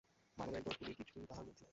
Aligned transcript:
মানবের 0.37 0.61
দোষগুলির 0.63 0.97
কিছুই 0.97 1.27
তাঁহার 1.27 1.45
মধ্যে 1.45 1.63
নাই। 1.63 1.69